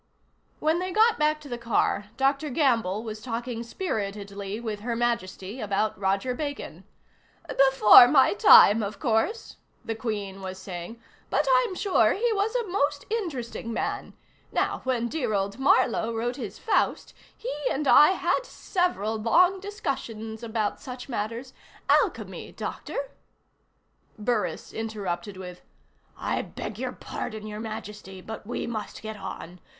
[0.59, 2.49] When they got back to the car, Dr.
[2.49, 6.85] Gamble was talking spiritedly with Her Majesty about Roger Bacon.
[7.47, 12.67] "Before my time, of course," the Queen was saying, "but I'm sure he was a
[12.67, 14.13] most interesting man.
[14.51, 20.41] Now when dear old Marlowe wrote his Faust, he and I had several long discussions
[20.41, 21.53] about such matters.
[21.89, 23.11] Alchemy, Doctor"
[24.27, 25.61] Burris interrupted with:
[26.17, 29.59] "I beg your pardon, Your Majesty, but we must get on.